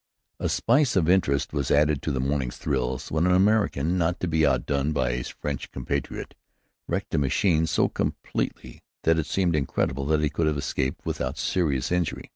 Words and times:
A 0.39 0.49
spice 0.49 0.95
of 0.95 1.07
interest 1.07 1.53
was 1.53 1.69
added 1.69 2.01
to 2.01 2.11
the 2.11 2.19
morning's 2.19 2.57
thrills 2.57 3.11
when 3.11 3.27
an 3.27 3.35
American, 3.35 3.99
not 3.99 4.19
to 4.21 4.27
be 4.27 4.47
outdone 4.47 4.93
by 4.93 5.11
his 5.13 5.27
French 5.29 5.69
compatriot, 5.71 6.33
wrecked 6.87 7.13
a 7.13 7.19
machine 7.19 7.67
so 7.67 7.87
completely 7.87 8.81
that 9.03 9.19
it 9.19 9.27
seemed 9.27 9.55
incredible 9.55 10.07
that 10.07 10.21
he 10.23 10.31
could 10.31 10.47
have 10.47 10.57
escaped 10.57 11.05
without 11.05 11.37
serious 11.37 11.91
injury. 11.91 12.29